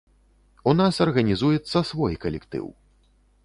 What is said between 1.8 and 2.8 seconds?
свой калектыў.